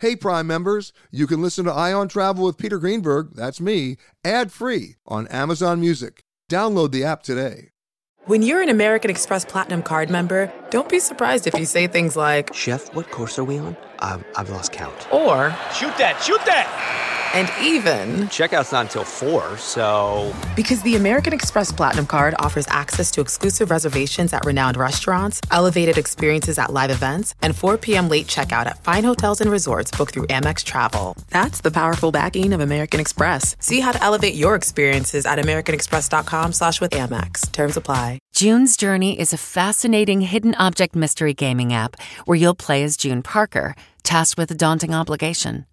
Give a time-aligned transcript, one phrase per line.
[0.00, 3.96] Hey, Prime members, you can listen to Eye on Travel with Peter Greenberg, that's me,
[4.24, 6.22] ad free on Amazon Music.
[6.48, 7.70] Download the app today.
[8.26, 12.14] When you're an American Express Platinum card member, don't be surprised if you say things
[12.14, 13.76] like, Chef, what course are we on?
[13.98, 14.94] I've, I've lost count.
[15.12, 17.07] or, Shoot that, shoot that!
[17.34, 20.34] And even, Checkout's not until 4, so.
[20.56, 25.98] because the American Express Platinum card offers access to exclusive reservations at renowned restaurants, elevated
[25.98, 28.08] experiences at live events, and 4 p.m.
[28.08, 31.16] late checkout at fine hotels and resorts booked through Amex Travel.
[31.30, 33.56] That's the powerful backing of American Express.
[33.60, 37.52] See how to elevate your experiences at americanexpress.com slash with Amex.
[37.52, 38.18] Terms apply.
[38.34, 43.22] June's Journey is a fascinating hidden object mystery gaming app where you'll play as June
[43.22, 45.66] Parker, tasked with a daunting obligation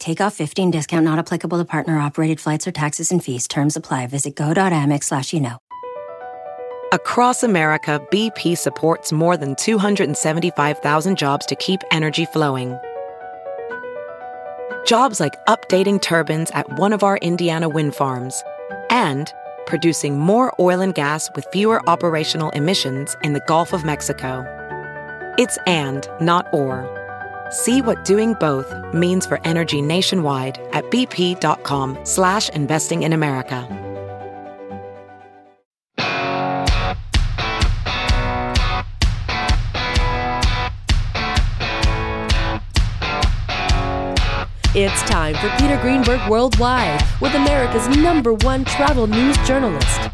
[0.00, 3.46] Take off 15 discount not applicable to partner operated flights or taxes and fees.
[3.46, 4.06] Terms apply.
[4.06, 5.58] Visit go.amex slash you know.
[6.92, 12.76] Across America, BP supports more than 275,000 jobs to keep energy flowing.
[14.86, 18.42] Jobs like updating turbines at one of our Indiana wind farms
[18.88, 19.32] and
[19.66, 24.44] producing more oil and gas with fewer operational emissions in the Gulf of Mexico.
[25.38, 26.99] It's and, not or.
[27.50, 33.66] See what doing both means for energy nationwide at bp.com slash investing in America.
[44.72, 50.10] It's time for Peter Greenberg Worldwide with America's number one travel news journalist.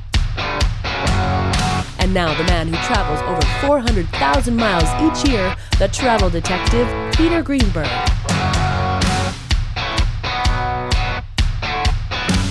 [2.17, 7.87] Now, the man who travels over 400,000 miles each year, the travel detective, Peter Greenberg.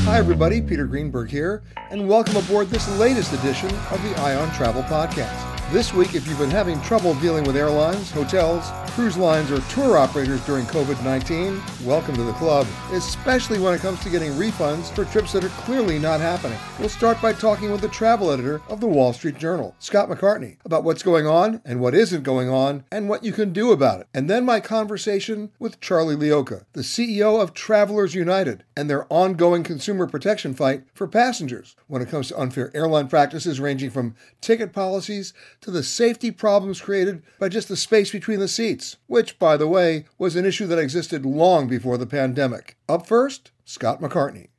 [0.05, 0.61] Hi, everybody.
[0.61, 5.54] Peter Greenberg here, and welcome aboard this latest edition of the Eye on Travel Podcast.
[5.71, 9.97] This week, if you've been having trouble dealing with airlines, hotels, cruise lines, or tour
[9.97, 14.93] operators during COVID 19, welcome to the club, especially when it comes to getting refunds
[14.93, 16.57] for trips that are clearly not happening.
[16.79, 20.57] We'll start by talking with the travel editor of the Wall Street Journal, Scott McCartney,
[20.63, 24.01] about what's going on and what isn't going on and what you can do about
[24.01, 24.07] it.
[24.13, 29.63] And then my conversation with Charlie Leocha, the CEO of Travelers United, and their ongoing
[29.63, 34.71] consumer protection fight for passengers when it comes to unfair airline practices ranging from ticket
[34.71, 39.57] policies to the safety problems created by just the space between the seats, which, by
[39.57, 42.77] the way, was an issue that existed long before the pandemic.
[42.87, 44.49] Up first, Scott McCartney.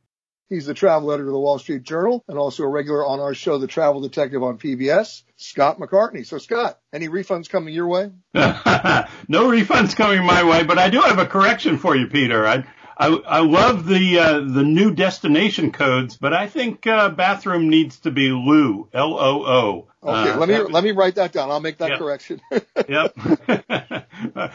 [0.48, 3.34] He's the travel editor of the Wall Street Journal and also a regular on our
[3.34, 6.24] show, The Travel Detective on PBS, Scott McCartney.
[6.24, 8.12] So, Scott, any refunds coming your way?
[8.34, 12.46] no refunds coming my way, but I do have a correction for you, Peter.
[12.46, 12.64] I,
[12.98, 18.00] I, I love the uh, the new destination codes, but I think uh, bathroom needs
[18.00, 19.88] to be loo, L O O.
[20.02, 21.50] Okay, Uh, let me let me write that down.
[21.50, 21.98] I'll make that Yep.
[21.98, 22.40] correction.
[22.88, 23.16] Yep.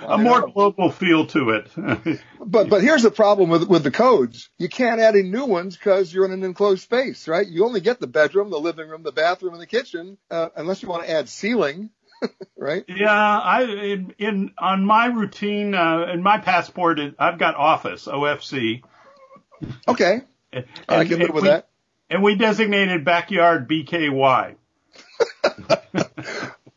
[0.08, 1.70] a more global feel to it.
[2.40, 4.50] but but here's the problem with with the codes.
[4.58, 7.46] You can't add any new ones because you're in an enclosed space, right?
[7.46, 10.82] You only get the bedroom, the living room, the bathroom, and the kitchen, uh, unless
[10.82, 11.90] you want to add ceiling,
[12.58, 12.84] right?
[12.88, 18.84] yeah, I in, in on my routine uh, in my passport, I've got office OFC.
[19.88, 20.22] Okay,
[20.52, 21.68] And, I can live with we, that.
[22.10, 24.56] And we designated backyard BKY.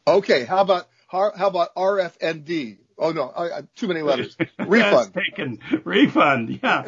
[0.06, 2.78] Okay, how about how how about RFND?
[2.98, 4.36] Oh no, I, I, too many letters.
[4.58, 5.14] Refund.
[5.14, 5.58] taken.
[5.84, 6.60] Refund.
[6.62, 6.84] Yeah.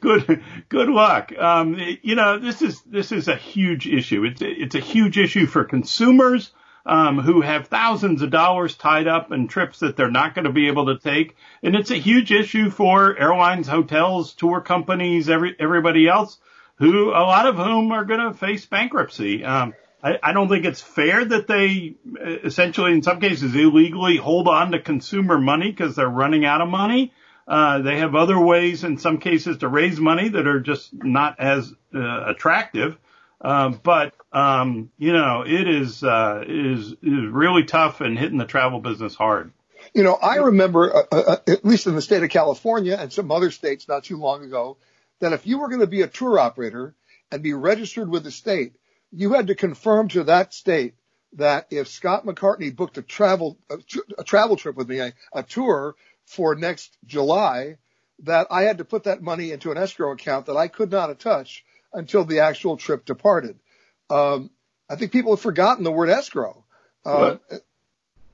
[0.00, 0.42] good.
[0.68, 1.32] Good luck.
[1.36, 4.24] Um, you know, this is this is a huge issue.
[4.24, 6.52] It's it's a huge issue for consumers
[6.86, 10.52] um, who have thousands of dollars tied up in trips that they're not going to
[10.52, 15.54] be able to take, and it's a huge issue for airlines, hotels, tour companies, every
[15.58, 16.38] everybody else,
[16.76, 19.44] who a lot of whom are going to face bankruptcy.
[19.44, 24.16] Um, I, I don't think it's fair that they uh, essentially, in some cases, illegally
[24.16, 27.12] hold on to consumer money because they're running out of money.
[27.46, 31.40] Uh, they have other ways, in some cases, to raise money that are just not
[31.40, 32.96] as uh, attractive.
[33.40, 38.38] Uh, but um, you know, it is uh, it is is really tough and hitting
[38.38, 39.52] the travel business hard.
[39.94, 43.30] You know, I remember, uh, uh, at least in the state of California and some
[43.30, 44.76] other states not too long ago,
[45.20, 46.94] that if you were going to be a tour operator
[47.32, 48.74] and be registered with the state,
[49.10, 50.94] you had to confirm to that state
[51.34, 53.78] that if Scott McCartney booked a travel a,
[54.18, 55.94] a travel trip with me, a, a tour
[56.26, 57.78] for next July,
[58.20, 61.18] that I had to put that money into an escrow account that I could not
[61.18, 63.58] touch until the actual trip departed.
[64.08, 64.50] Um,
[64.88, 66.64] I think people have forgotten the word escrow.
[67.04, 67.36] Uh,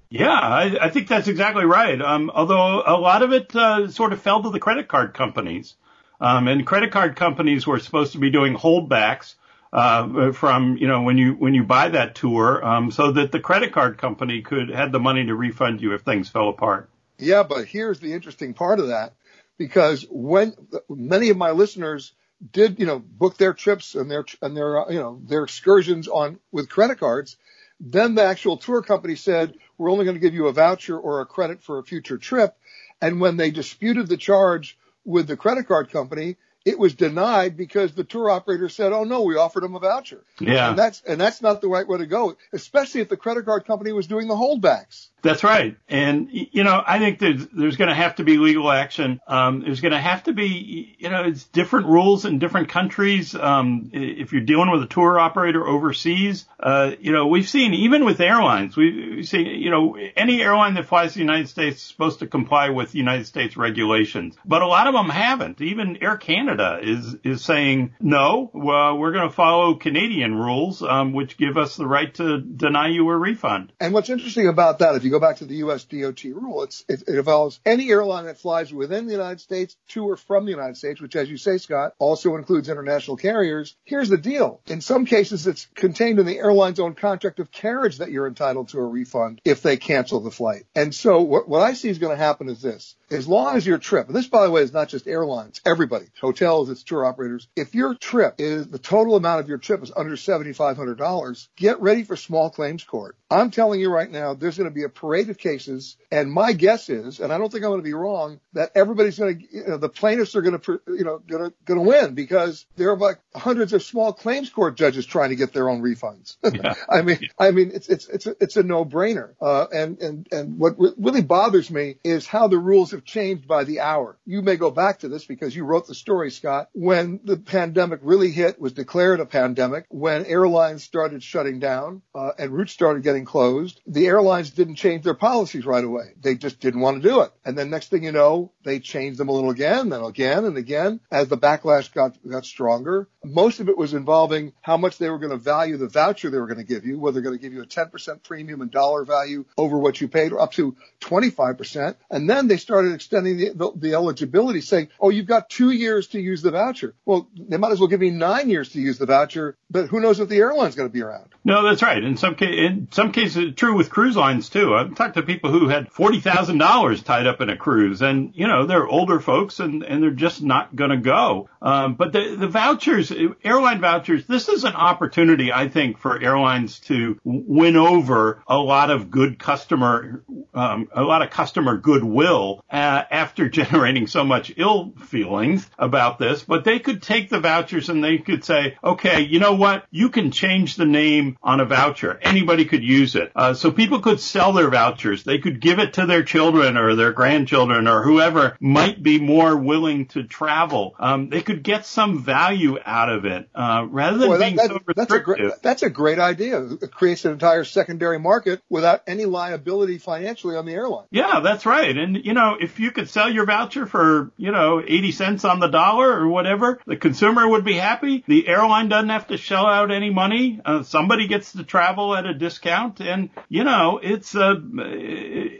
[0.08, 2.00] Yeah, I, I think that's exactly right.
[2.00, 5.74] Um, although a lot of it uh, sort of fell to the credit card companies,
[6.20, 9.34] um, and credit card companies were supposed to be doing holdbacks
[9.72, 13.40] uh, from you know when you when you buy that tour, um, so that the
[13.40, 16.88] credit card company could had the money to refund you if things fell apart.
[17.18, 19.14] Yeah, but here's the interesting part of that,
[19.58, 20.54] because when
[20.88, 22.12] many of my listeners
[22.52, 26.08] did, you know, book their trips and their and their uh, you know their excursions
[26.08, 27.36] on with credit cards,
[27.80, 31.20] then the actual tour company said we're only going to give you a voucher or
[31.20, 32.56] a credit for a future trip,
[33.00, 36.36] and when they disputed the charge with the credit card company,
[36.66, 40.24] it was denied because the tour operator said, "Oh no, we offered them a voucher."
[40.40, 40.70] Yeah.
[40.70, 43.64] and that's and that's not the right way to go, especially if the credit card
[43.64, 45.08] company was doing the holdbacks.
[45.26, 45.76] That's right.
[45.88, 49.20] And, you know, I think there's, there's going to have to be legal action.
[49.26, 53.34] Um, there's going to have to be, you know, it's different rules in different countries.
[53.34, 58.04] Um, if you're dealing with a tour operator overseas, uh, you know, we've seen even
[58.04, 61.78] with airlines, we, we see, you know, any airline that flies to the United States
[61.78, 65.60] is supposed to comply with United States regulations, but a lot of them haven't.
[65.60, 71.12] Even Air Canada is, is saying, no, well, we're going to follow Canadian rules, um,
[71.12, 73.72] which give us the right to deny you a refund.
[73.80, 75.84] And what's interesting about that, if you go back to the U.S.
[75.84, 80.16] DOT rule, it, it involves any airline that flies within the United States to or
[80.16, 83.76] from the United States, which, as you say, Scott, also includes international carriers.
[83.84, 84.60] Here's the deal.
[84.66, 88.68] In some cases, it's contained in the airline's own contract of carriage that you're entitled
[88.68, 90.64] to a refund if they cancel the flight.
[90.74, 92.94] And so what, what I see is going to happen is this.
[93.10, 96.06] As long as your trip, and this, by the way, is not just airlines, everybody,
[96.46, 97.48] hotels, it's tour operators.
[97.56, 102.04] If your trip is the total amount of your trip is under $7,500, get ready
[102.04, 103.16] for small claims court.
[103.28, 105.96] I'm telling you right now, there's going to be a parade of cases.
[106.12, 109.18] And my guess is, and I don't think I'm going to be wrong, that everybody's
[109.18, 111.86] going to, you know, the plaintiffs are going to, you know, going to, going to
[111.86, 115.68] win because there are like hundreds of small claims court judges trying to get their
[115.68, 116.36] own refunds.
[116.88, 119.34] I mean, I mean, it's, it's, it's, a, it's a no brainer.
[119.40, 123.48] Uh, and, and, and what re- really bothers me is how the rules have changed
[123.48, 124.16] by the hour.
[124.24, 128.00] You may go back to this because you wrote the story, Scott, when the pandemic
[128.02, 133.02] really hit, was declared a pandemic, when airlines started shutting down, uh, and routes started
[133.02, 136.14] getting closed, the airlines didn't change their policies right away.
[136.20, 137.32] They just didn't want to do it.
[137.44, 140.56] And then next thing you know, they changed them a little again, then again and
[140.56, 143.08] again as the backlash got, got stronger.
[143.24, 146.38] Most of it was involving how much they were going to value the voucher they
[146.38, 148.68] were going to give you, whether they're going to give you a 10% premium in
[148.68, 151.96] dollar value over what you paid or up to 25%.
[152.10, 156.08] And then they started extending the, the, the eligibility saying, oh, you've got two years
[156.08, 156.94] to use the voucher.
[157.04, 160.00] Well, they might as well give me nine years to use the voucher, but who
[160.00, 161.34] knows if the airline's going to be around.
[161.46, 162.02] No, that's right.
[162.02, 164.74] In some ca- in some cases, true with cruise lines too.
[164.74, 168.32] I've talked to people who had forty thousand dollars tied up in a cruise, and
[168.34, 171.48] you know they're older folks, and and they're just not going to go.
[171.62, 173.12] Um, but the the vouchers,
[173.44, 178.90] airline vouchers, this is an opportunity, I think, for airlines to win over a lot
[178.90, 184.94] of good customer um, a lot of customer goodwill uh, after generating so much ill
[185.04, 186.42] feelings about this.
[186.42, 189.84] But they could take the vouchers and they could say, okay, you know what?
[189.92, 192.18] You can change the name on a voucher.
[192.22, 193.32] Anybody could use it.
[193.34, 195.24] Uh, so people could sell their vouchers.
[195.24, 199.56] They could give it to their children or their grandchildren or whoever might be more
[199.56, 200.94] willing to travel.
[200.98, 204.56] Um, they could get some value out of it uh, rather than Boy, that, being
[204.56, 204.96] that, so restrictive.
[204.96, 206.62] That's a, great, that's a great idea.
[206.62, 211.06] It creates an entire secondary market without any liability financially on the airline.
[211.10, 211.96] Yeah, that's right.
[211.96, 215.60] And you know, if you could sell your voucher for you know 80 cents on
[215.60, 218.24] the dollar or whatever, the consumer would be happy.
[218.26, 220.60] The airline doesn't have to shell out any money.
[220.64, 224.54] Uh, somebody gets to travel at a discount, and you know, it's uh,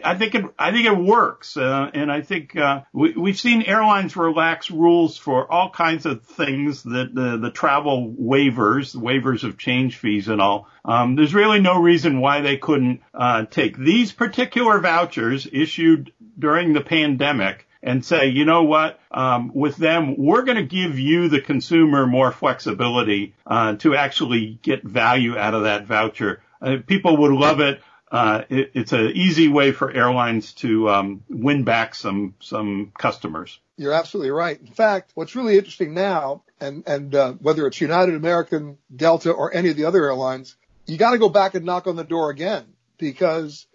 [0.05, 3.63] I think it I think it works, uh, and I think uh, we, we've seen
[3.63, 9.59] airlines relax rules for all kinds of things that the the travel waivers, waivers of
[9.59, 10.69] change fees and all.
[10.85, 16.73] Um, there's really no reason why they couldn't uh, take these particular vouchers issued during
[16.73, 21.29] the pandemic and say, you know what, um, with them, we're going to give you,
[21.29, 26.43] the consumer, more flexibility uh, to actually get value out of that voucher.
[26.61, 27.81] Uh, people would love it.
[28.11, 33.59] Uh, it, it's an easy way for airlines to um, win back some some customers.
[33.77, 34.61] You're absolutely right.
[34.61, 39.55] In fact, what's really interesting now, and and uh, whether it's United, American, Delta, or
[39.55, 42.31] any of the other airlines, you got to go back and knock on the door
[42.31, 42.65] again
[42.99, 43.67] because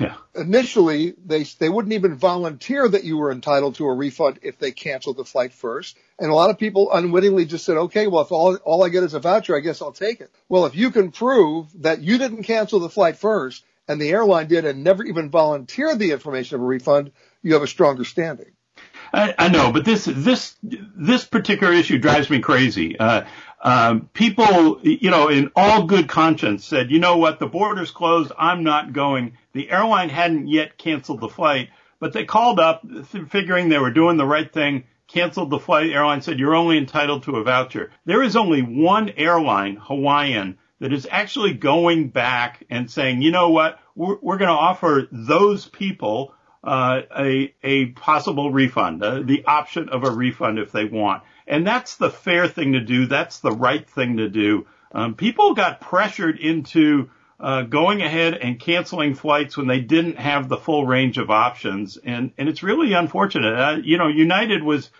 [0.00, 0.14] yeah.
[0.34, 4.70] initially they they wouldn't even volunteer that you were entitled to a refund if they
[4.70, 5.96] canceled the flight first.
[6.18, 9.02] And a lot of people unwittingly just said, okay, well, if all, all I get
[9.02, 10.30] is a voucher, I guess I'll take it.
[10.48, 14.46] Well, if you can prove that you didn't cancel the flight first and the airline
[14.46, 17.10] did and never even volunteered the information of a refund,
[17.42, 18.52] you have a stronger standing.
[19.12, 22.98] I, I know, but this this this particular issue drives me crazy.
[22.98, 23.24] Uh,
[23.62, 28.32] um, people, you know, in all good conscience said, you know what, the border's closed,
[28.36, 29.38] I'm not going.
[29.52, 32.84] The airline hadn't yet canceled the flight, but they called up
[33.28, 35.86] figuring they were doing the right thing, canceled the flight.
[35.86, 37.92] The airline said, you're only entitled to a voucher.
[38.04, 43.50] There is only one airline, Hawaiian, that is actually going back and saying, you know
[43.50, 49.44] what, we're, we're going to offer those people uh, a a possible refund, uh, the
[49.46, 53.06] option of a refund if they want, and that's the fair thing to do.
[53.06, 54.66] That's the right thing to do.
[54.92, 60.48] Um, people got pressured into uh, going ahead and canceling flights when they didn't have
[60.48, 63.54] the full range of options, and and it's really unfortunate.
[63.54, 64.90] Uh, you know, United was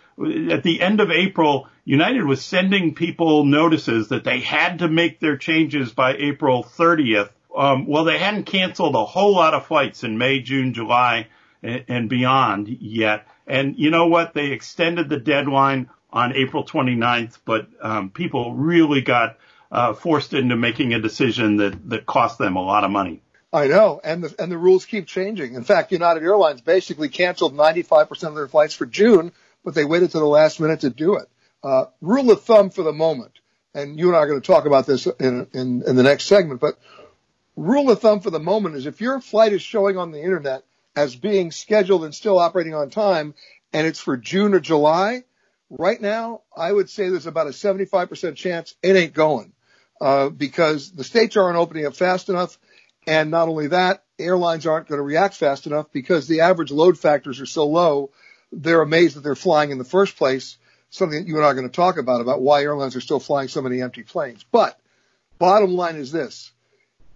[0.51, 5.21] at the end of April, United was sending people notices that they had to make
[5.21, 7.31] their changes by April 30th.
[7.57, 11.29] Um, well, they hadn't canceled a whole lot of flights in May, June, July,
[11.63, 13.27] and, and beyond yet.
[13.47, 14.35] And you know what?
[14.35, 19.39] They extended the deadline on April 29th, but um, people really got
[19.71, 23.23] uh, forced into making a decision that, that cost them a lot of money.
[23.55, 25.55] I know, and the and the rules keep changing.
[25.55, 29.31] In fact, United Airlines basically canceled 95% of their flights for June
[29.65, 31.29] but they waited to the last minute to do it.
[31.63, 33.33] Uh, rule of thumb for the moment,
[33.75, 36.27] and you and I are going to talk about this in, in, in the next
[36.27, 36.79] segment, but
[37.57, 40.65] rule of thumb for the moment is if your flight is showing on the internet
[40.97, 43.35] as being scheduled and still operating on time,
[43.73, 45.25] and it's for June or July,
[45.73, 49.53] right now, I would say there's about a 75% chance it ain't going,
[50.01, 52.59] uh, because the states aren't opening up fast enough.
[53.07, 56.99] And not only that, airlines aren't going to react fast enough because the average load
[56.99, 58.11] factors are so low
[58.53, 60.59] they're amazed that they're flying in the first place.
[60.91, 63.19] Something that you and I are going to talk about, about why airlines are still
[63.19, 64.45] flying so many empty planes.
[64.53, 64.79] But
[65.39, 66.53] bottom line is this.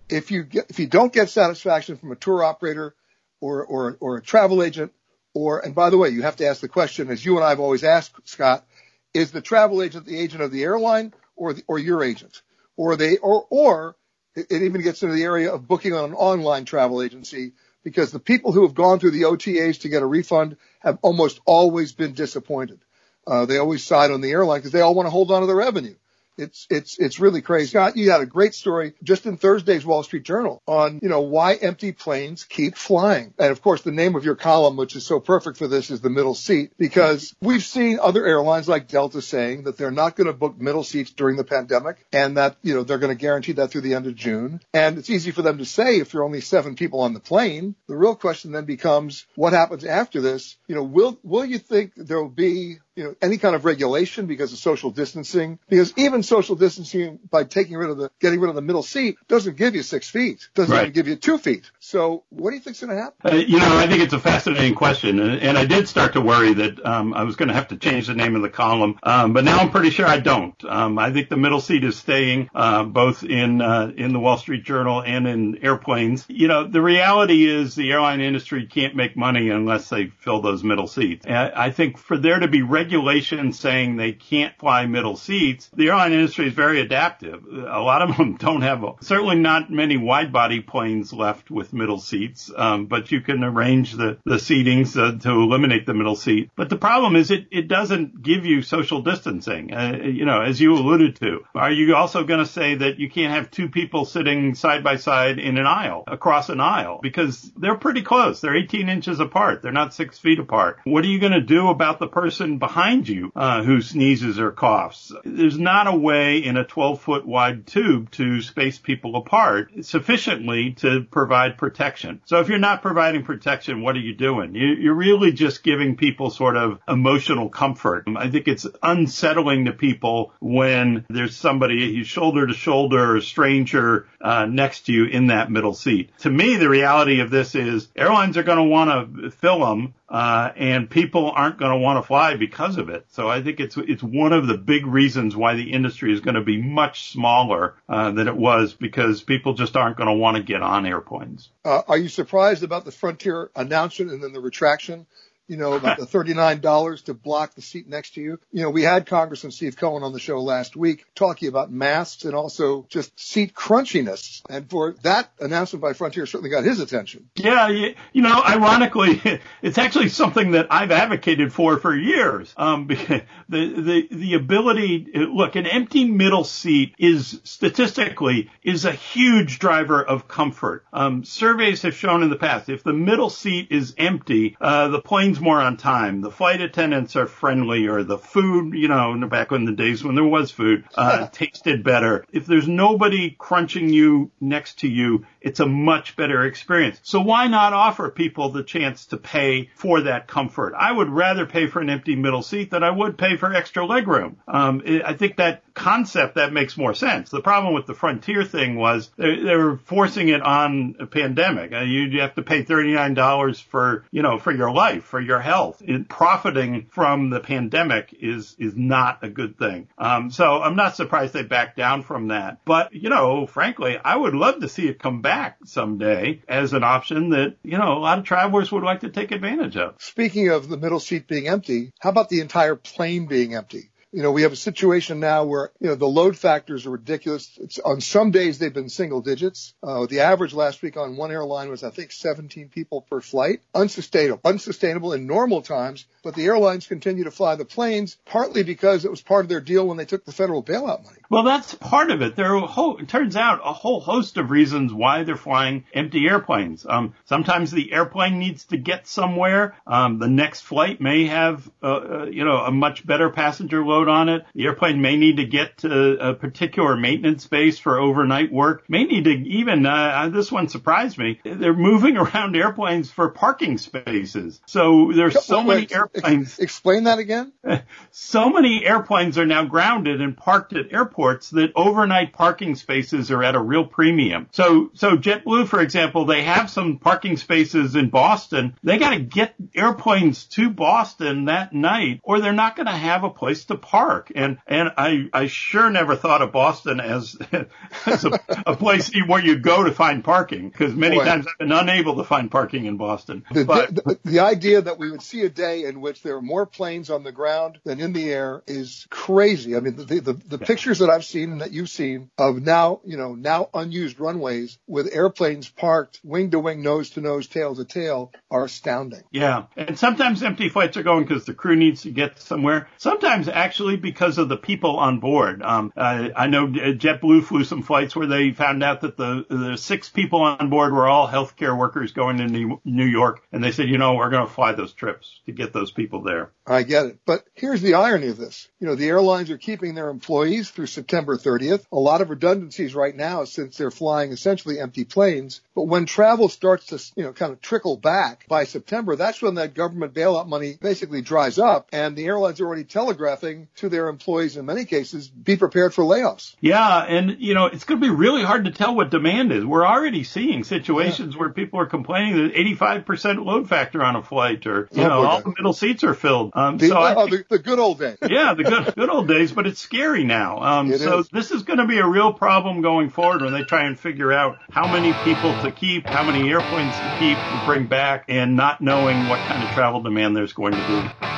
[0.09, 2.95] If you get, if you don't get satisfaction from a tour operator
[3.41, 4.93] or, or, or a travel agent
[5.37, 7.51] or, and by the way, you have to ask the question, as you and I
[7.51, 8.65] have always asked, Scott,
[9.13, 12.41] is the travel agent the agent of the airline or the, or your agent?
[12.75, 13.97] Or they, or, or
[14.35, 17.53] it, even gets into the area of booking on an online travel agency
[17.85, 21.39] because the people who have gone through the OTAs to get a refund have almost
[21.45, 22.81] always been disappointed.
[23.27, 25.47] Uh, they always side on the airline because they all want to hold on to
[25.47, 25.97] the revenue.
[26.39, 27.71] It's, it's, it's really crazy.
[27.71, 31.21] Scott, you had a great story just in Thursday's Wall Street Journal on, you know,
[31.21, 33.35] why empty planes keep flying.
[33.39, 36.01] And of course, the name of your column, which is so perfect for this, is
[36.01, 40.27] the middle seat because we've seen other airlines like Delta saying that they're not going
[40.27, 43.53] to book middle seats during the pandemic and that, you know, they're going to guarantee
[43.53, 44.61] that through the end of June.
[44.73, 47.75] And it's easy for them to say if you're only seven people on the plane.
[47.89, 50.57] The real question then becomes what happens after this?
[50.67, 54.27] You know, will, will you think there will be you know, any kind of regulation
[54.27, 58.49] because of social distancing, because even social distancing by taking rid of the, getting rid
[58.49, 60.83] of the middle seat doesn't give you six feet, doesn't Right.
[60.83, 61.71] even give you two feet.
[61.81, 63.33] So what do you think's going to happen?
[63.33, 66.21] Uh, you know, I think it's a fascinating question, and, and I did start to
[66.21, 68.99] worry that um, I was going to have to change the name of the column,
[69.03, 70.63] um, but now I'm pretty sure I don't.
[70.65, 74.39] Um, I think the middle seat is staying, uh, both in uh, in the Wall
[74.39, 76.25] Street Journal and in airplanes.
[76.29, 80.63] You know, the reality is the airline industry can't make money unless they fill those
[80.65, 81.25] middle seats.
[81.27, 85.89] And I think for there to be regulation saying they can't fly middle seats, the
[85.89, 87.45] airline industry is very adaptive.
[87.45, 92.01] A lot of them don't have, certainly not many wide body planes left with middle
[92.01, 96.51] seats, um, but you can arrange the, the seatings uh, to eliminate the middle seat.
[96.57, 100.61] But the problem is it, it doesn't give you social distancing, uh, you know, as
[100.61, 101.45] you alluded to.
[101.55, 104.97] Are you also going to say that you can't have two people sitting side by
[104.97, 108.41] side in an aisle, across an aisle, because they're pretty close.
[108.41, 109.63] They're 18 inches apart.
[109.63, 110.81] They're not six feet apart.
[110.85, 114.53] What are you going to do about the person behind you uh, who sneezes or
[114.53, 115.13] coughs?
[115.25, 120.73] There's not a way in a 12 foot wide tube to space people apart sufficiently
[120.75, 122.21] to provide protection.
[122.25, 124.55] So if you're not providing protection, what are you doing?
[124.55, 128.05] You, you're really just giving people sort of emotional comfort.
[128.17, 134.47] I think it's unsettling to people when there's somebody shoulder to shoulder a stranger uh,
[134.47, 136.11] next to you in that middle seat.
[136.19, 139.95] To me, the reality of this is airlines are going to want to fill them
[140.09, 143.07] uh, and people aren't going to want to fly because of it.
[143.11, 146.37] So I think it's it's one of the big reasons why the industry is going
[146.37, 150.37] to be much smaller uh, than it was because people just aren't going to want
[150.37, 151.51] to get on airplanes.
[151.65, 155.07] Uh, are you surprised about the Frontier announcement and then the retraction?
[155.49, 158.39] You know, about the $39 to block the seat next to you.
[158.53, 162.25] You know, we had Congressman Steve Cohen on the show last week talking about masks
[162.25, 164.43] and also just seat crunchiness.
[164.49, 167.29] And for that announcement by Frontier certainly got his attention.
[167.37, 169.21] Yeah, you, you know, ironically,
[169.63, 172.53] it's actually something that I've advocated for for years.
[172.57, 179.59] Um, the the the ability, look, an empty middle seat is statistically is a huge
[179.59, 180.85] driver of comfort.
[180.93, 185.01] Um, surveys have shown in the past if the middle seat is empty, uh, the
[185.41, 189.73] more on time, the flight attendants are friendlier, the food, you know, back in the
[189.73, 192.25] days when there was food, uh, tasted better.
[192.33, 196.99] If there's nobody crunching you next to you, it's a much better experience.
[197.05, 200.75] So why not offer people the chance to pay for that comfort?
[200.77, 203.85] I would rather pay for an empty middle seat than I would pay for extra
[203.85, 204.35] legroom.
[204.49, 207.31] Um, I think that concept that makes more sense.
[207.31, 211.73] The problem with the Frontier thing was they, they were forcing it on a pandemic.
[211.73, 215.81] Uh, you, have to pay $39 for, you know, for your life, for your health.
[216.09, 219.87] Profiting from the pandemic is, is not a good thing.
[219.97, 222.65] Um, so I'm not surprised they backed down from that.
[222.65, 226.85] But, you know, frankly, I would love to see it come back someday as an
[226.85, 229.95] option that, you know, a lot of travelers would like to take advantage of.
[229.99, 233.91] Speaking of the middle seat being empty, how about the entire plane being empty?
[234.17, 237.51] You know, we have a situation now where, you know, the load factors are ridiculous.
[237.61, 239.75] It's, on some days they've been single digits.
[239.83, 243.61] Uh, the average last week on one airline was, I think, 17 people per flight.
[243.75, 249.05] Unsustainable, unsustainable in normal times, but the airlines continue to fly the planes partly because
[249.05, 251.19] it was part of their deal when they took the federal bailout money.
[251.29, 252.37] Well, that's part of it.
[252.37, 255.85] There are a whole, it turns out a whole host of reasons why they're flying
[255.93, 256.87] empty airplanes.
[256.89, 259.77] Um, sometimes the airplane needs to get somewhere.
[259.87, 264.06] Um, the next flight may have, uh, uh, you know, a much better passenger load
[264.09, 264.45] on it.
[264.55, 268.85] The airplane may need to get to a particular maintenance base for overnight work.
[268.89, 271.41] May need to even, uh, this one surprised me.
[271.45, 274.61] They're moving around airplanes for parking spaces.
[274.67, 276.47] So there's so Wait, many wait, airplanes.
[276.55, 277.53] ex- explain that again.
[278.11, 283.43] So many airplanes are now grounded and parked at airports that overnight parking spaces are
[283.43, 284.49] at a real premium.
[284.53, 288.75] So, so JetBlue, for example, they have some parking spaces in Boston.
[288.83, 293.25] They got to get airplanes to Boston that night or they're not going to have
[293.25, 294.33] a place to park.
[294.35, 297.37] And, and I, I sure never thought of Boston as,
[298.07, 301.25] as a, a place where you go to find parking because many Boy.
[301.25, 303.45] times I've been unable to find parking in Boston.
[303.53, 306.43] The, But- the, the idea that we would see a day in which there are
[306.43, 309.77] more planes on the ground than in the air is crazy.
[309.77, 313.01] I mean, the, the, the pictures that I've seen and that you've seen of now,
[313.05, 317.75] you know, now unused runways with airplanes parked wing to wing, nose to nose, tail
[317.77, 319.23] to tail are astounding.
[319.31, 319.65] Yeah.
[319.77, 322.89] And sometimes empty flights are going because the crew needs to get somewhere.
[322.99, 325.63] Sometimes actually actually because of the people on board.
[325.63, 329.77] Um, uh, I know JetBlue flew some flights where they found out that the the
[329.77, 333.91] six people on board were all healthcare workers going to New York, and they said,
[333.91, 336.53] you know, we're going to fly those trips to get those people there.
[336.67, 338.67] I get it, but here's the irony of this.
[338.81, 341.85] You know, the airlines are keeping their employees through September 30th.
[341.93, 345.61] A lot of redundancies right now since they're flying essentially empty planes.
[345.75, 349.57] But when travel starts to, you know, kind of trickle back by September, that's when
[349.57, 351.89] that government bailout money basically dries up.
[351.93, 356.03] And the airlines are already telegraphing to their employees in many cases, be prepared for
[356.05, 356.55] layoffs.
[356.61, 357.05] Yeah.
[357.05, 359.65] And, you know, it's going to be really hard to tell what demand is.
[359.65, 361.41] We're already seeing situations yeah.
[361.41, 365.27] where people are complaining that 85% load factor on a flight or, you oh, know,
[365.27, 366.53] all the middle seats are filled.
[366.55, 368.19] Um, the, so oh, the, the, good old days.
[368.29, 370.59] yeah, the good, good old days, but it's scary now.
[370.61, 371.29] Um, it so is.
[371.29, 374.33] this is going to be a real problem going forward when they try and figure
[374.33, 378.57] out how many people to keep, how many airplanes to keep, to bring back, and
[378.57, 381.36] not knowing what kind of travel demand there's going to be.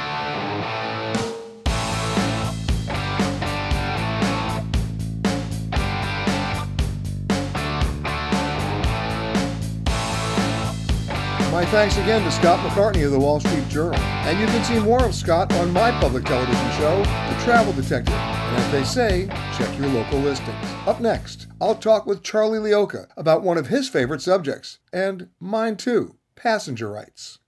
[11.70, 14.00] Thanks again to Scott McCartney of the Wall Street Journal.
[14.00, 18.14] And you can see more of Scott on my public television show, The Travel Detective.
[18.14, 20.56] And as they say, check your local listings.
[20.86, 25.76] Up next, I'll talk with Charlie Leocha about one of his favorite subjects, and mine
[25.76, 27.38] too passenger rights.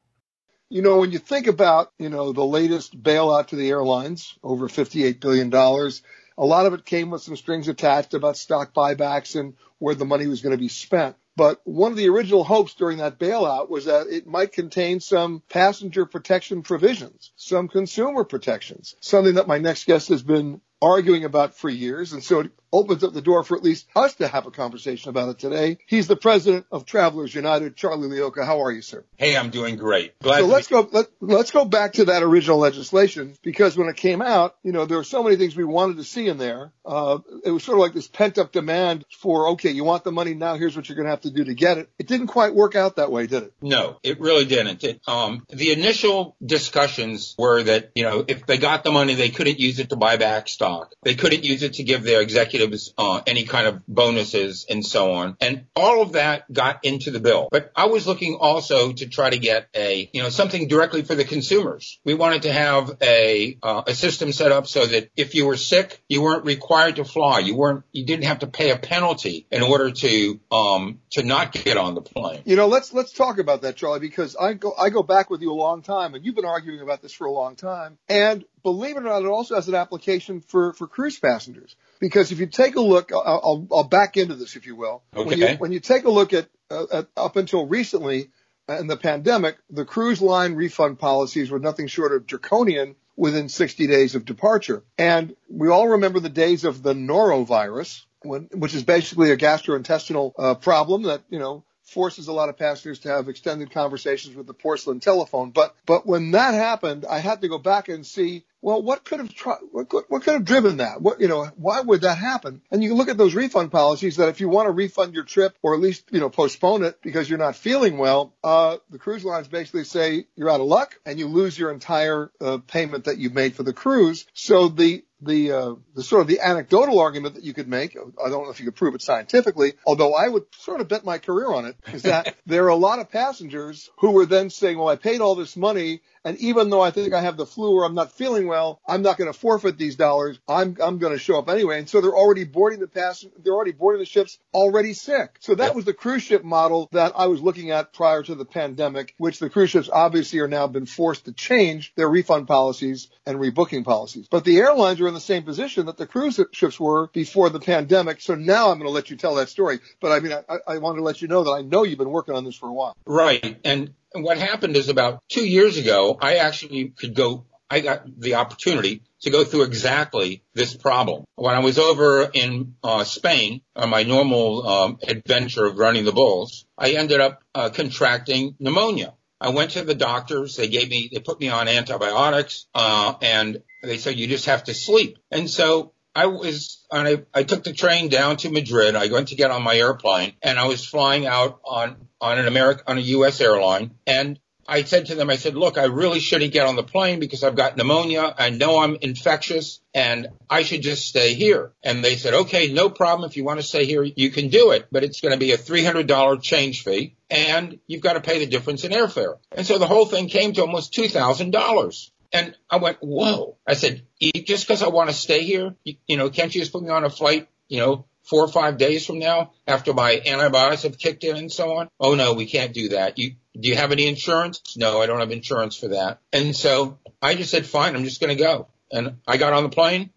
[0.68, 4.68] You know, when you think about, you know, the latest bailout to the airlines, over
[4.68, 9.54] $58 billion, a lot of it came with some strings attached about stock buybacks and
[9.78, 11.16] where the money was going to be spent.
[11.36, 15.42] But one of the original hopes during that bailout was that it might contain some
[15.48, 21.54] passenger protection provisions, some consumer protections, something that my next guest has been arguing about
[21.54, 22.12] for years.
[22.12, 25.10] And so it opens up the door for at least us to have a conversation
[25.10, 25.78] about it today.
[25.86, 28.44] He's the president of Travelers United, Charlie Leocha.
[28.44, 29.04] How are you, sir?
[29.16, 30.18] Hey, I'm doing great.
[30.20, 30.88] Glad so let's be- go.
[30.92, 34.86] Let, let's go back to that original legislation because when it came out, you know,
[34.86, 36.72] there were so many things we wanted to see in there.
[36.84, 40.12] Uh, it was sort of like this pent up demand for, okay, you want the
[40.12, 40.54] money now.
[40.54, 41.90] Here's what you're going to have to do to get it.
[41.98, 43.52] It didn't quite work out that way, did it?
[43.60, 44.82] No, it really didn't.
[44.84, 49.28] It, um, the initial discussions were that, you know, if they got the money, they
[49.28, 50.69] couldn't use it to buy back stock.
[51.02, 55.12] They couldn't use it to give their executives uh, any kind of bonuses and so
[55.12, 55.36] on.
[55.40, 57.48] And all of that got into the bill.
[57.50, 61.14] But I was looking also to try to get a, you know, something directly for
[61.14, 61.98] the consumers.
[62.04, 65.56] We wanted to have a uh, a system set up so that if you were
[65.56, 67.40] sick, you weren't required to fly.
[67.40, 71.52] You weren't, you didn't have to pay a penalty in order to um to not
[71.52, 72.42] get on the plane.
[72.44, 75.40] You know, let's let's talk about that, Charlie, because I go I go back with
[75.40, 77.98] you a long time, and you've been arguing about this for a long time.
[78.08, 81.76] And believe it or not, it also has an application for, for cruise passengers.
[82.00, 85.02] Because if you take a look, I'll, I'll, I'll back into this, if you will.
[85.14, 85.28] Okay.
[85.28, 88.30] When you, when you take a look at, uh, at up until recently
[88.68, 93.48] uh, in the pandemic, the cruise line refund policies were nothing short of draconian within
[93.48, 94.82] 60 days of departure.
[94.96, 100.32] And we all remember the days of the norovirus, when, which is basically a gastrointestinal
[100.38, 104.46] uh, problem that, you know, forces a lot of passengers to have extended conversations with
[104.46, 105.50] the porcelain telephone.
[105.50, 109.20] But but when that happened, I had to go back and see well, what could
[109.20, 111.00] have tri- what could, what could have driven that?
[111.00, 112.60] What you know, why would that happen?
[112.70, 115.56] And you look at those refund policies that if you want to refund your trip
[115.62, 119.24] or at least you know postpone it because you're not feeling well, uh, the cruise
[119.24, 123.18] lines basically say you're out of luck and you lose your entire uh, payment that
[123.18, 124.26] you made for the cruise.
[124.34, 128.28] So the the uh, the sort of the anecdotal argument that you could make, I
[128.28, 131.18] don't know if you could prove it scientifically, although I would sort of bet my
[131.18, 134.78] career on it, is that there are a lot of passengers who were then saying,
[134.78, 137.76] well, I paid all this money and even though I think I have the flu
[137.76, 140.38] or I'm not feeling well, I'm not going to forfeit these dollars.
[140.48, 141.78] I'm, I'm going to show up anyway.
[141.78, 145.36] And so they're already boarding the pass, they're already boarding the ships already sick.
[145.40, 148.44] So that was the cruise ship model that I was looking at prior to the
[148.44, 153.08] pandemic, which the cruise ships obviously are now been forced to change their refund policies
[153.26, 154.28] and rebooking policies.
[154.28, 157.60] But the airlines are in the same position that the cruise ships were before the
[157.60, 158.20] pandemic.
[158.20, 159.80] So now I'm going to let you tell that story.
[160.00, 162.10] But I mean, I, I want to let you know that I know you've been
[162.10, 162.96] working on this for a while.
[163.06, 163.58] Right.
[163.64, 168.04] And and what happened is about two years ago, I actually could go, I got
[168.18, 171.24] the opportunity to go through exactly this problem.
[171.36, 176.12] When I was over in uh, Spain on my normal um, adventure of running the
[176.12, 179.14] bulls, I ended up uh, contracting pneumonia.
[179.40, 180.56] I went to the doctors.
[180.56, 184.64] They gave me, they put me on antibiotics, uh, and they said you just have
[184.64, 185.18] to sleep.
[185.30, 188.94] And so I was on a, I took the train down to Madrid.
[188.94, 192.46] I went to get on my airplane and I was flying out on, on an
[192.46, 193.40] American, on a U.S.
[193.40, 193.92] airline.
[194.06, 197.20] And I said to them, I said, look, I really shouldn't get on the plane
[197.20, 198.34] because I've got pneumonia.
[198.36, 201.72] I know I'm infectious and I should just stay here.
[201.82, 203.26] And they said, okay, no problem.
[203.26, 205.52] If you want to stay here, you can do it, but it's going to be
[205.52, 209.38] a $300 change fee and you've got to pay the difference in airfare.
[209.52, 212.10] And so the whole thing came to almost $2,000.
[212.32, 213.56] And I went, whoa.
[213.66, 216.72] I said, just because I want to stay here, you, you know, can't you just
[216.72, 220.20] put me on a flight, you know, four or five days from now after my
[220.24, 221.88] antibiotics have kicked in and so on?
[221.98, 223.18] Oh no, we can't do that.
[223.18, 224.76] You, do you have any insurance?
[224.76, 226.20] No, I don't have insurance for that.
[226.32, 228.68] And so I just said, fine, I'm just going to go.
[228.92, 230.10] And I got on the plane.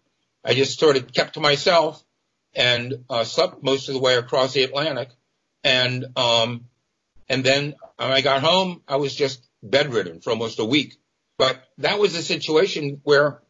[0.44, 2.02] I just sort of kept to myself
[2.54, 5.08] and uh, slept most of the way across the Atlantic.
[5.64, 6.66] And, um,
[7.28, 10.96] and then when I got home, I was just bedridden for almost a week.
[11.38, 13.40] But that was a situation where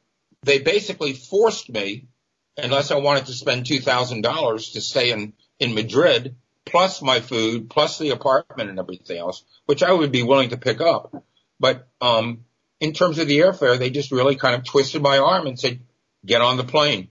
[0.43, 2.09] they basically forced me,
[2.57, 7.99] unless I wanted to spend $2,000 to stay in, in Madrid, plus my food, plus
[7.99, 11.15] the apartment and everything else, which I would be willing to pick up.
[11.61, 12.45] But, um,
[12.81, 15.81] in terms of the airfare, they just really kind of twisted my arm and said,
[16.25, 17.09] get on the plane.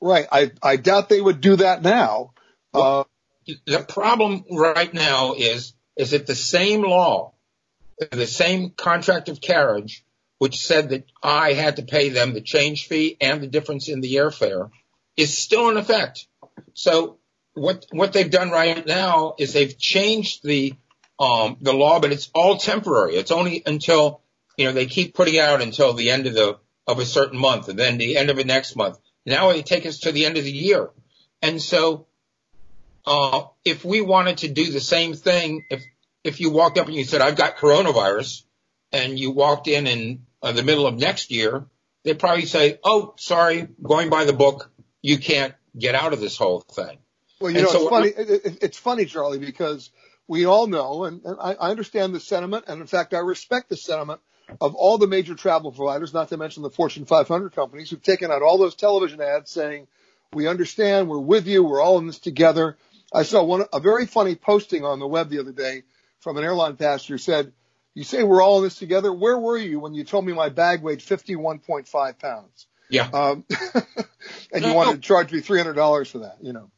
[0.00, 0.26] Right.
[0.30, 2.32] I, I doubt they would do that now.
[2.72, 3.08] Well,
[3.46, 7.32] uh, the problem right now is, is that the same law,
[8.10, 10.04] the same contract of carriage,
[10.38, 14.00] which said that I had to pay them the change fee and the difference in
[14.00, 14.70] the airfare
[15.16, 16.26] is still in effect.
[16.74, 17.18] So
[17.54, 20.74] what, what they've done right now is they've changed the,
[21.18, 23.16] um, the law, but it's all temporary.
[23.16, 24.22] It's only until,
[24.56, 27.68] you know, they keep putting out until the end of the, of a certain month
[27.68, 28.98] and then the end of the next month.
[29.26, 30.90] Now they take us to the end of the year.
[31.42, 32.06] And so,
[33.06, 35.82] uh, if we wanted to do the same thing, if,
[36.24, 38.42] if you walked up and you said, I've got coronavirus
[38.92, 41.66] and you walked in in uh, the middle of next year,
[42.04, 44.70] they'd probably say, Oh, sorry, going by the book,
[45.02, 46.98] you can't get out of this whole thing.
[47.40, 48.08] Well, you and know, so it's funny.
[48.08, 49.90] It, it's funny, Charlie, because
[50.26, 53.68] we all know, and, and I, I understand the sentiment, and in fact, I respect
[53.68, 54.20] the sentiment
[54.60, 58.30] of all the major travel providers, not to mention the Fortune 500 companies who've taken
[58.30, 59.86] out all those television ads saying,
[60.32, 62.76] we understand, we're with you, we're all in this together.
[63.12, 65.82] I saw one, a very funny posting on the web the other day
[66.20, 67.52] from an airline passenger said,
[67.98, 69.12] you say we're all in this together.
[69.12, 72.66] Where were you when you told me my bag weighed 51.5 pounds?
[72.88, 73.08] Yeah.
[73.12, 73.44] Um,
[74.52, 74.94] and no, you wanted no.
[74.94, 76.70] to charge me $300 for that, you know.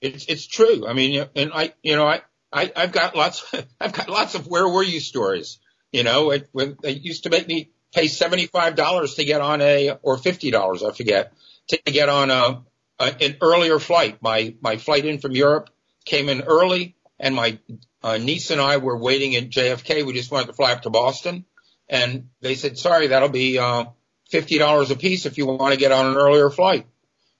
[0.00, 0.86] It's, it's true.
[0.86, 3.44] I mean, and I, you know, I, I, I've got lots,
[3.80, 5.58] I've got lots of where were you stories.
[5.90, 9.98] You know, it, when they used to make me pay $75 to get on a,
[10.02, 11.32] or $50, I forget,
[11.70, 12.62] to get on a,
[13.00, 14.22] a, an earlier flight.
[14.22, 15.70] My, my flight in from Europe
[16.04, 17.58] came in early and my
[18.02, 20.04] uh, niece and I were waiting at JFK.
[20.04, 21.44] We just wanted to fly up to Boston
[21.88, 23.86] and they said, sorry, that'll be, uh,
[24.30, 26.86] $50 a piece if you want to get on an earlier flight.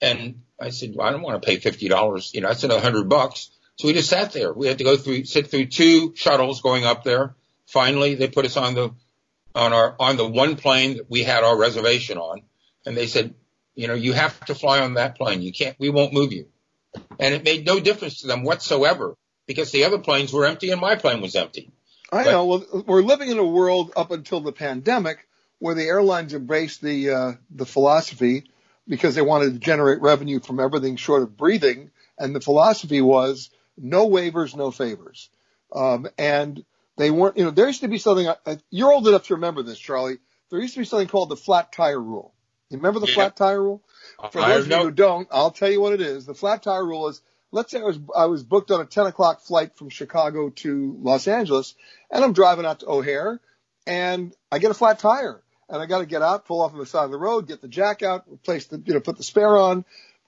[0.00, 2.34] And I said, well, I don't want to pay $50.
[2.34, 3.50] You know, that's another hundred bucks.
[3.76, 4.52] So we just sat there.
[4.52, 7.34] We had to go through, sit through two shuttles going up there.
[7.66, 8.94] Finally, they put us on the,
[9.54, 12.42] on our, on the one plane that we had our reservation on.
[12.86, 13.34] And they said,
[13.74, 15.42] you know, you have to fly on that plane.
[15.42, 16.46] You can't, we won't move you.
[17.20, 19.16] And it made no difference to them whatsoever
[19.48, 21.72] because the other planes were empty and my plane was empty.
[22.12, 22.44] I but, know.
[22.44, 25.26] Well, we're living in a world up until the pandemic
[25.58, 28.44] where the airlines embraced the, uh, the philosophy
[28.86, 31.90] because they wanted to generate revenue from everything short of breathing.
[32.18, 35.30] And the philosophy was no waivers, no favors.
[35.72, 36.64] Um, and
[36.96, 39.62] they weren't, you know, there used to be something, uh, you're old enough to remember
[39.62, 40.18] this, Charlie.
[40.50, 42.34] There used to be something called the flat tire rule.
[42.70, 43.14] You remember the yeah.
[43.14, 43.82] flat tire rule?
[44.30, 46.26] For those of you who don't, I'll tell you what it is.
[46.26, 49.06] The flat tire rule is, let's say I was, I was booked on a 10
[49.06, 51.74] o'clock flight from Chicago to Los Angeles
[52.10, 53.40] and I'm driving out to O'Hare
[53.86, 56.78] and I get a flat tire and I got to get out, pull off on
[56.78, 59.22] the side of the road, get the jack out, replace the, you know, put the
[59.22, 59.84] spare on.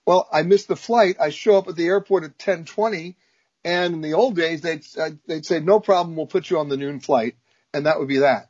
[0.07, 1.17] Well, I missed the flight.
[1.21, 3.17] I show up at the airport at 1020
[3.65, 4.85] and in the old days they'd,
[5.27, 6.17] they'd say, no problem.
[6.17, 7.37] We'll put you on the noon flight.
[7.73, 8.49] And that would be that.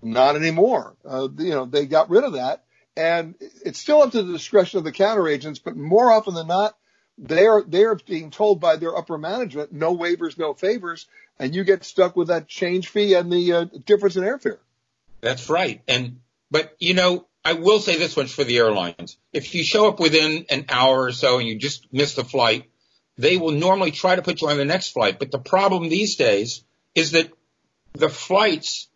[0.00, 0.94] Not anymore.
[1.04, 2.64] Uh, you know, they got rid of that
[2.96, 6.48] and it's still up to the discretion of the counter agents, but more often than
[6.48, 6.76] not,
[7.18, 11.06] they're, they're being told by their upper management, no waivers, no favors,
[11.38, 14.58] and you get stuck with that change fee and the uh, difference in airfare.
[15.20, 15.82] That's right.
[15.88, 19.16] And, but you know, I will say this much for the airlines.
[19.32, 22.70] If you show up within an hour or so and you just miss the flight,
[23.16, 25.18] they will normally try to put you on the next flight.
[25.18, 26.62] But the problem these days
[26.94, 27.30] is that
[27.94, 28.88] the flights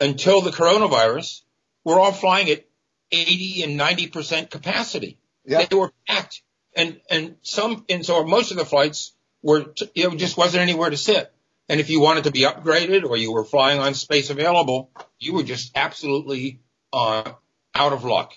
[0.00, 1.42] until the coronavirus
[1.84, 2.64] were all flying at
[3.12, 5.18] 80 and 90% capacity.
[5.44, 6.42] They were packed
[6.78, 9.12] and, and some, and so most of the flights
[9.42, 11.32] were, you know, just wasn't anywhere to sit.
[11.68, 15.34] And if you wanted to be upgraded or you were flying on space available, you
[15.34, 16.60] were just absolutely
[16.92, 17.30] uh,
[17.74, 18.32] out of luck.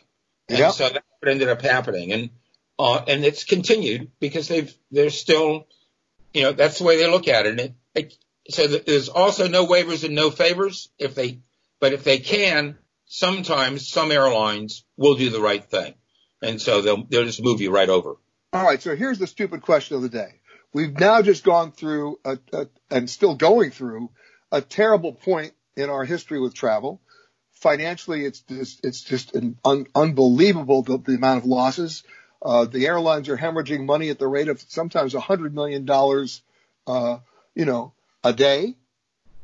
[0.49, 0.73] And yep.
[0.73, 2.11] so that's what ended up happening.
[2.11, 2.29] And
[2.77, 5.67] uh, and it's continued because they've they're still,
[6.33, 7.49] you know, that's the way they look at it.
[7.51, 8.17] And it, it
[8.49, 11.39] so there's also no waivers and no favors if they,
[11.79, 15.93] but if they can, sometimes some airlines will do the right thing,
[16.41, 18.15] and so they'll they'll just move you right over.
[18.53, 18.81] All right.
[18.81, 20.41] So here's the stupid question of the day.
[20.73, 24.09] We've now just gone through a, a, and still going through
[24.51, 27.01] a terrible point in our history with travel.
[27.53, 32.03] financially, it's just, it's just an un, unbelievable the, the, amount of losses.
[32.41, 36.41] Uh, the airlines are hemorrhaging money at the rate of sometimes a hundred million dollars,
[36.87, 37.19] uh,
[37.55, 38.75] you know, a day.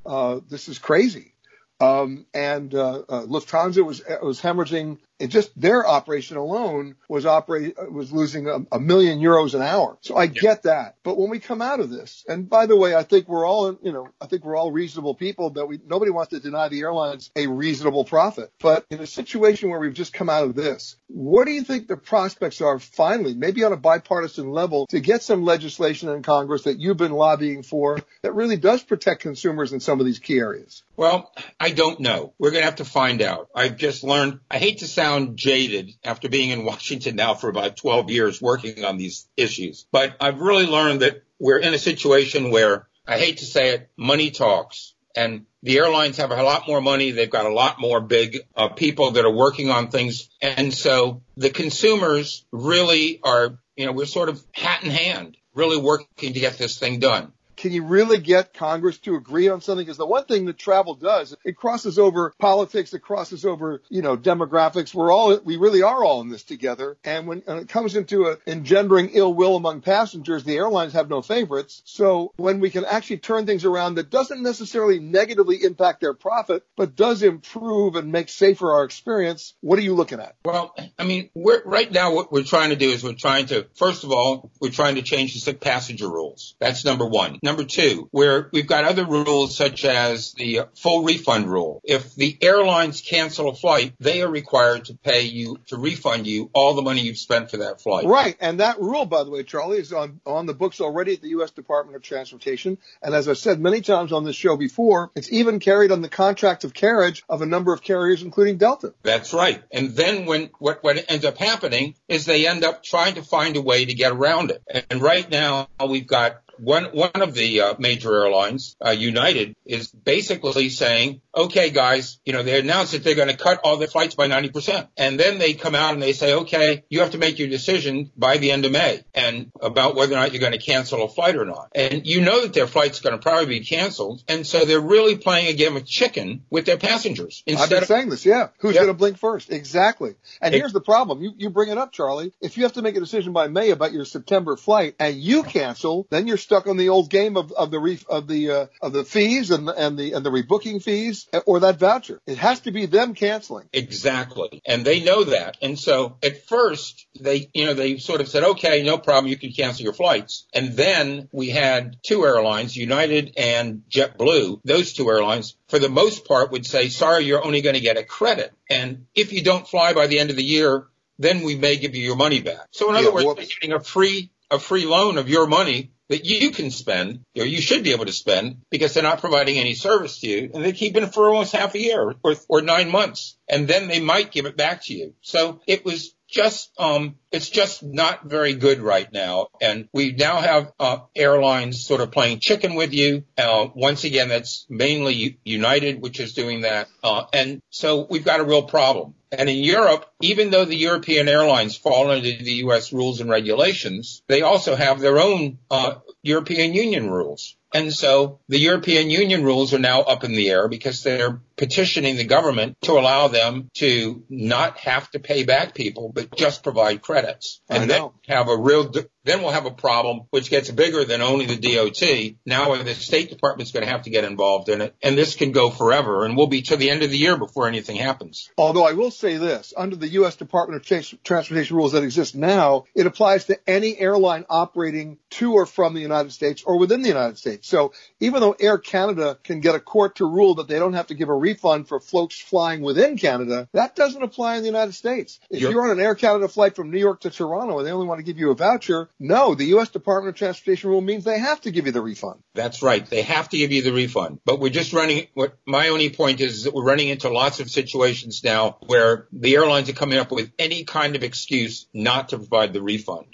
[0.05, 1.33] Uh, this is crazy.
[1.79, 7.75] Um, and uh, uh, Lufthansa was was hemorrhaging it just their operation alone was operate
[7.91, 9.97] was losing a, a, million euros an hour.
[10.01, 10.41] So I yeah.
[10.41, 10.95] get that.
[11.03, 13.77] But when we come out of this, and by the way, I think we're all,
[13.81, 16.81] you know, I think we're all reasonable people that we, nobody wants to deny the
[16.81, 18.51] airlines a reasonable profit.
[18.59, 21.87] But in a situation where we've just come out of this, what do you think
[21.87, 26.63] the prospects are finally, maybe on a bipartisan level, to get some legislation in Congress
[26.63, 30.37] that you've been lobbying for that really does protect consumers in some of these key
[30.37, 30.83] areas?
[30.95, 32.33] Well, I don't know.
[32.37, 33.49] We're going to have to find out.
[33.55, 37.49] I've just learned, I hate to sound sound jaded after being in Washington now for
[37.49, 41.79] about 12 years working on these issues, but I've really learned that we're in a
[41.79, 44.93] situation where I hate to say it, money talks.
[45.15, 47.09] And the airlines have a lot more money.
[47.11, 50.29] They've got a lot more big uh, people that are working on things.
[50.41, 55.77] And so the consumers really are, you know, we're sort of hat in hand, really
[55.77, 59.85] working to get this thing done can you really get Congress to agree on something?
[59.85, 64.01] Because the one thing that travel does, it crosses over politics, it crosses over, you
[64.01, 64.93] know, demographics.
[64.93, 66.97] We're all, we really are all in this together.
[67.03, 71.09] And when, when it comes into a, engendering ill will among passengers, the airlines have
[71.09, 71.81] no favorites.
[71.85, 76.63] So when we can actually turn things around that doesn't necessarily negatively impact their profit,
[76.75, 80.35] but does improve and make safer our experience, what are you looking at?
[80.45, 84.03] Well, I mean, right now what we're trying to do is we're trying to, first
[84.03, 86.55] of all, we're trying to change the sick passenger rules.
[86.59, 87.39] That's number one.
[87.47, 91.79] Number two, where we've got other rules such as the full refund rule.
[91.85, 96.49] If the airlines cancel a flight, they are required to pay you, to refund you
[96.53, 98.05] all the money you've spent for that flight.
[98.05, 98.35] Right.
[98.41, 101.29] And that rule, by the way, Charlie, is on, on the books already at the
[101.29, 101.51] U.S.
[101.51, 102.79] Department of Transportation.
[103.01, 106.09] And as I've said many times on this show before, it's even carried on the
[106.09, 108.93] contract of carriage of a number of carriers, including Delta.
[109.03, 109.63] That's right.
[109.71, 113.55] And then when what, what ends up happening is they end up trying to find
[113.55, 114.61] a way to get around it.
[114.89, 119.89] And right now we've got one one of the uh, major airlines, uh, United, is
[119.89, 123.87] basically saying, "Okay, guys, you know, they announced that they're going to cut all their
[123.87, 127.17] flights by 90%, and then they come out and they say, "Okay, you have to
[127.17, 130.53] make your decision by the end of May, and about whether or not you're going
[130.53, 133.59] to cancel a flight or not." And you know that their flight's going to probably
[133.59, 137.43] be canceled, and so they're really playing a game of chicken with their passengers.
[137.47, 138.49] I've been of, saying this, yeah.
[138.59, 138.81] Who's yeah.
[138.81, 139.51] going to blink first?
[139.51, 140.15] Exactly.
[140.41, 142.33] And it, here's the problem: you you bring it up, Charlie.
[142.41, 145.43] If you have to make a decision by May about your September flight and you
[145.43, 148.65] cancel, then you're stuck on the old game of, of the re, of the uh,
[148.81, 152.19] of the fees and and the and the rebooking fees or that voucher.
[152.25, 153.67] It has to be them canceling.
[153.73, 155.57] Exactly, and they know that.
[155.61, 159.37] And so at first they you know they sort of said, okay, no problem, you
[159.37, 160.45] can cancel your flights.
[160.53, 164.61] And then we had two airlines, United and JetBlue.
[164.63, 167.97] Those two airlines, for the most part, would say, sorry, you're only going to get
[167.97, 170.87] a credit, and if you don't fly by the end of the year,
[171.19, 172.67] then we may give you your money back.
[172.71, 176.25] So in other words, they're getting a free a free loan of your money that
[176.25, 179.73] you can spend or you should be able to spend because they're not providing any
[179.73, 182.91] service to you and they keep it for almost half a year or, or nine
[182.91, 185.13] months and then they might give it back to you.
[185.21, 190.39] So it was just um it's just not very good right now and we now
[190.39, 196.01] have uh, airlines sort of playing chicken with you uh, once again that's mainly united
[196.01, 200.05] which is doing that uh, and so we've got a real problem and in Europe,
[200.21, 202.93] even though the European airlines fall under the U.S.
[202.93, 207.57] rules and regulations, they also have their own uh, European Union rules.
[207.73, 212.15] And so the European Union rules are now up in the air because they're petitioning
[212.15, 217.01] the government to allow them to not have to pay back people, but just provide
[217.01, 217.61] credits.
[217.67, 218.91] And then have a real,
[219.23, 222.37] then we'll have a problem which gets bigger than only the DOT.
[222.45, 224.95] Now the State Department's going to have to get involved in it.
[225.01, 227.67] And this can go forever and we'll be to the end of the year before
[227.67, 228.49] anything happens.
[228.57, 230.35] Although I will say this, under the U.S.
[230.35, 230.85] Department of
[231.23, 236.01] Transportation rules that exist now, it applies to any airline operating to or from the
[236.01, 237.67] United States or within the United States.
[237.67, 241.07] So even though Air Canada can get a court to rule that they don't have
[241.07, 244.93] to give a refund for folks flying within Canada, that doesn't apply in the United
[244.93, 245.39] States.
[245.49, 247.91] If you're, you're on an Air Canada flight from New York to Toronto and they
[247.91, 249.89] only want to give you a voucher, no, the U.S.
[249.89, 252.41] Department of Transportation rule means they have to give you the refund.
[252.53, 253.05] That's right.
[253.05, 254.39] They have to give you the refund.
[254.45, 257.69] But we're just running, what my only point is that we're running into lots of
[257.69, 262.37] situations now where the airlines are coming up with any kind of excuse not to
[262.37, 263.27] provide the refund.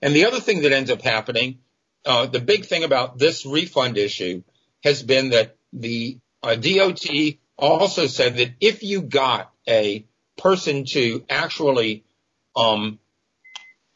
[0.00, 1.58] And the other thing that ends up happening,
[2.06, 4.42] uh, the big thing about this refund issue
[4.82, 7.04] has been that the uh, DOT
[7.58, 10.04] also said that if you got a
[10.36, 12.04] person to actually
[12.56, 12.98] um,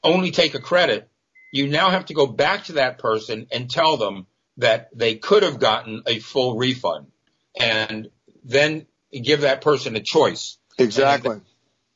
[0.03, 1.09] only take a credit,
[1.53, 5.43] you now have to go back to that person and tell them that they could
[5.43, 7.07] have gotten a full refund.
[7.59, 8.09] And
[8.45, 10.59] then give that person a choice.
[10.79, 11.33] Exactly.
[11.33, 11.43] And,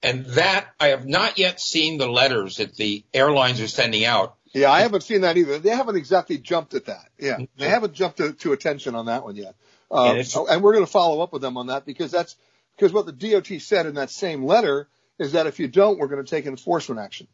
[0.02, 4.36] and that I have not yet seen the letters that the airlines are sending out.
[4.57, 5.59] Yeah, I haven't seen that either.
[5.59, 7.11] They haven't exactly jumped at that.
[7.19, 9.55] Yeah, they haven't jumped to, to attention on that one yet.
[9.90, 12.37] Uh, and, and we're going to follow up with them on that because that's
[12.75, 14.88] because what the DOT said in that same letter
[15.19, 17.29] is that if you don't, we're going to take enforcement action.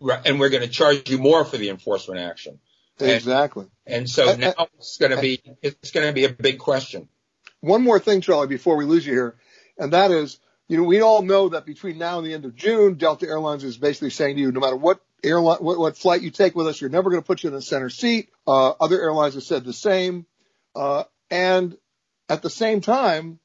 [0.00, 2.60] Right, and we're going to charge you more for the enforcement action.
[3.00, 3.66] Exactly.
[3.84, 7.08] And, and so now it's going to be it's going to be a big question.
[7.60, 9.34] One more thing, Charlie, before we lose you here,
[9.78, 10.38] and that is,
[10.68, 13.64] you know, we all know that between now and the end of June, Delta Airlines
[13.64, 16.66] is basically saying to you, no matter what airline, what, what flight you take with
[16.66, 18.30] us, you're never going to put you in the center seat.
[18.46, 20.26] Uh, other airlines have said the same.
[20.74, 21.76] Uh, and
[22.28, 23.38] at the same time,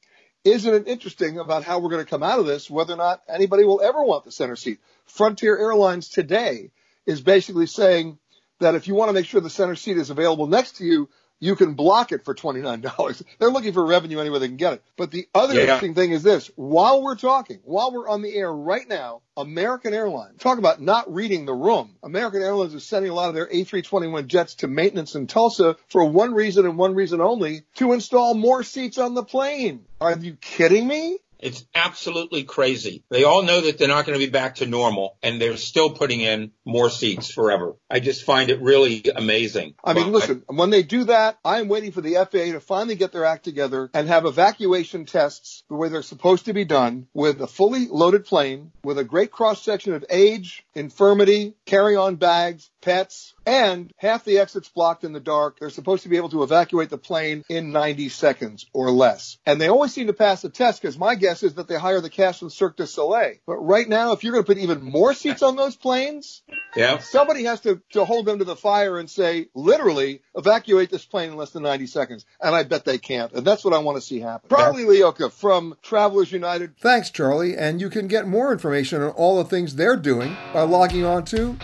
[0.43, 3.21] isn't it interesting about how we're going to come out of this, whether or not
[3.27, 4.79] anybody will ever want the center seat?
[5.05, 6.71] Frontier Airlines today
[7.05, 8.17] is basically saying
[8.59, 11.09] that if you want to make sure the center seat is available next to you,
[11.39, 13.23] you can block it for $29.
[13.39, 14.83] They're looking for revenue any way they can get it.
[14.95, 15.61] But the other yeah.
[15.61, 16.49] interesting thing is this.
[16.55, 21.13] While we're talking, while we're on the air right now, American Airlines, talk about not
[21.13, 21.95] reading the room.
[22.03, 26.05] American Airlines is sending a lot of their A321 jets to maintenance in Tulsa for
[26.05, 29.85] one reason and one reason only, to install more seats on the plane.
[30.01, 31.19] Are you kidding me?
[31.39, 33.03] It's absolutely crazy.
[33.09, 35.91] They all know that they're not going to be back to normal and they're still
[35.91, 37.75] putting in more seats forever.
[37.89, 39.75] I just find it really amazing.
[39.83, 42.59] I mean, well, listen, I, when they do that, I'm waiting for the FAA to
[42.59, 46.65] finally get their act together and have evacuation tests the way they're supposed to be
[46.65, 51.95] done with a fully loaded plane with a great cross section of age, infirmity, carry
[51.95, 55.59] on bags, pets, and half the exits blocked in the dark.
[55.59, 59.37] They're supposed to be able to evacuate the plane in 90 seconds or less.
[59.45, 62.01] And they always seem to pass the test because my guess is that they hire
[62.01, 63.35] the cast from Cirque du Soleil.
[63.45, 66.41] But right now, if you're going to put even more seats on those planes,
[66.75, 66.97] yeah.
[66.97, 71.31] somebody has to, to hold them to the fire and say, literally, evacuate this plane
[71.31, 72.25] in less than 90 seconds.
[72.41, 73.31] And I bet they can't.
[73.31, 74.49] And that's what I want to see happen.
[74.49, 76.77] Charlie Leocha from Travelers United.
[76.79, 77.55] Thanks, Charlie.
[77.55, 81.23] And you can get more information on all the things they're doing by logging on
[81.25, 81.57] to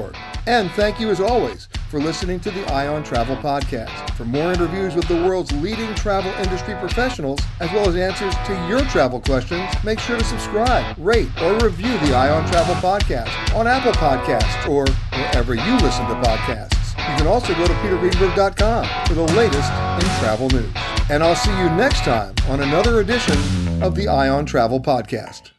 [0.00, 0.16] travelersunited.org.
[0.46, 4.14] And thank you, as always, for listening to the Eye on Travel podcast.
[4.16, 8.66] For more interviews with the world's leading travel industry professionals, as well as answers to
[8.68, 13.54] your travel questions, make sure to subscribe, rate, or review the Eye on Travel podcast
[13.54, 14.86] on Apple Podcasts or
[15.16, 16.78] wherever you listen to podcasts.
[16.96, 20.72] You can also go to petergreenberg.com for the latest in travel news.
[21.10, 23.36] And I'll see you next time on another edition
[23.82, 25.50] of the Eye on Travel podcast.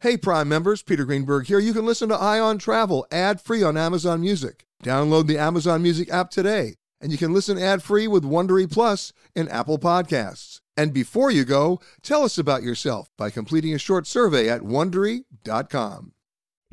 [0.00, 1.58] Hey, Prime members, Peter Greenberg here.
[1.58, 4.66] You can listen to Eye on Travel ad free on Amazon Music.
[4.84, 9.14] Download the Amazon Music app today, and you can listen ad free with Wondery Plus
[9.34, 10.60] in Apple Podcasts.
[10.76, 16.12] And before you go, tell us about yourself by completing a short survey at wondery.com.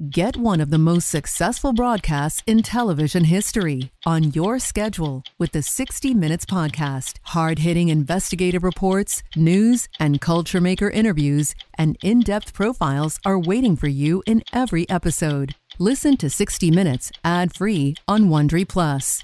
[0.10, 5.62] Get one of the most successful broadcasts in television history on your schedule with the
[5.62, 7.18] 60 Minutes Podcast.
[7.26, 13.76] Hard hitting investigative reports, news, and culture maker interviews, and in depth profiles are waiting
[13.76, 15.54] for you in every episode.
[15.78, 19.24] Listen to 60 Minutes ad free on Wondery Plus.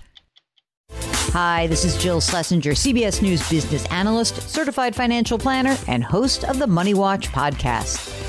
[1.32, 6.59] Hi, this is Jill Schlesinger, CBS News business analyst, certified financial planner, and host of
[6.59, 8.28] the Money Watch podcast.